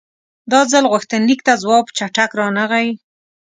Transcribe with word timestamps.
دا 0.51 0.59
ځل 0.71 0.83
غوښتنلیک 0.91 1.39
ته 1.47 1.53
ځواب 1.63 1.85
چټک 1.97 2.31
رانغی. 2.39 2.87